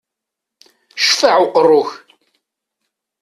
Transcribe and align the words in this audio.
Ccfaɛ 1.01 1.37
uqerru-k! 1.45 1.89